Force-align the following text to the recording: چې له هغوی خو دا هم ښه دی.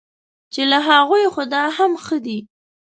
چې 0.53 0.61
له 0.71 0.79
هغوی 0.87 1.25
خو 1.33 1.41
دا 1.53 1.63
هم 1.77 1.91
ښه 2.05 2.17
دی. 2.25 2.39